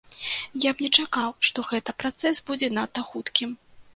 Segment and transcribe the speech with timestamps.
[0.63, 3.55] Я б не чакаў, што гэта працэс будзе надта хуткім.